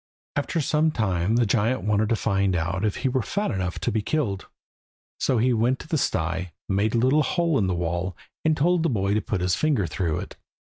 After 0.35 0.61
some 0.61 0.89
time 0.89 1.35
the 1.35 1.45
giant 1.45 1.83
wanted 1.83 2.09
to 2.09 2.15
find 2.15 2.55
out 2.55 2.83
if 2.83 2.95
he 3.05 3.07
were 3.07 3.21
fat 3.21 3.51
enough 3.51 3.77
to 3.81 3.91
be 3.91 4.01
killed. 4.01 4.47
So 5.19 5.37
he 5.37 5.53
went 5.53 5.77
to 5.77 5.87
the 5.87 5.95
sty, 5.99 6.53
made 6.67 6.95
a 6.95 6.97
little 6.97 7.21
hole 7.21 7.59
in 7.59 7.67
the 7.67 7.75
wall, 7.75 8.17
and 8.43 8.57
told 8.57 8.81
the 8.81 8.89
boy 8.89 9.13
to 9.13 9.21
put 9.21 9.41
his 9.41 9.53
finger 9.53 9.85
through 9.85 10.17
it. 10.21 10.37